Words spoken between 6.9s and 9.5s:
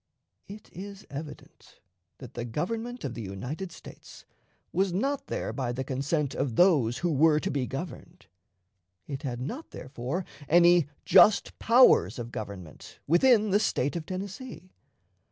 who were to be governed. It had